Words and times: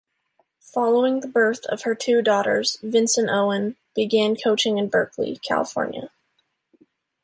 Following 0.73 1.19
the 1.19 1.27
birth 1.27 1.63
of 1.67 1.83
her 1.83 1.93
two 1.93 2.23
daughters, 2.23 2.79
Vinson-Owen 2.81 3.75
began 3.93 4.35
coaching 4.35 4.79
in 4.79 4.89
Berkeley, 4.89 5.37
California. 5.47 6.09